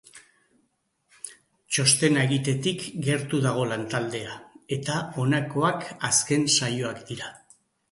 Txostena 1.75 2.23
egitetik 2.29 2.87
gertu 3.09 3.43
dago 3.45 3.67
lantaldea, 3.73 4.33
eta 4.79 4.97
honakoak 5.21 5.89
azken 6.13 6.51
saioak 6.59 7.07
dira. 7.15 7.33